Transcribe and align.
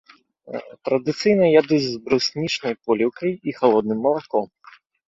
Традыцыйна 0.87 1.45
ядуць 1.61 1.81
з 1.87 2.01
бруснічнай 2.09 2.73
поліўкай 2.89 3.31
і 3.47 3.59
халодным 3.63 3.99
малаком. 4.09 4.55